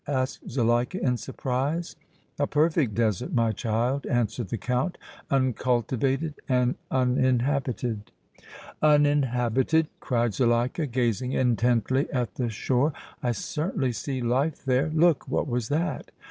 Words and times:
asked 0.07 0.49
Zuleika, 0.49 0.99
in 0.99 1.15
surprise. 1.15 1.95
"A 2.39 2.47
perfect 2.47 2.95
desert, 2.95 3.31
my 3.33 3.51
child," 3.51 4.07
answered 4.07 4.47
the 4.49 4.57
Count, 4.57 4.97
"uncultivated 5.29 6.33
and 6.49 6.73
uninhabited." 6.89 8.11
"Uninhabited!" 8.81 9.89
cried 9.99 10.33
Zuleika, 10.33 10.87
gazing 10.87 11.33
intently 11.33 12.09
at 12.11 12.33
the 12.33 12.49
shore. 12.49 12.93
"I 13.21 13.33
certainly 13.33 13.91
see 13.91 14.21
life 14.21 14.65
there! 14.65 14.89
Look! 14.89 15.27
What 15.29 15.47
was 15.47 15.69
that?" 15.69 16.09